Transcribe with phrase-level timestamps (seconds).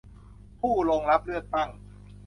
[0.59, 1.69] ผู้ลงรับเลือกตั้ง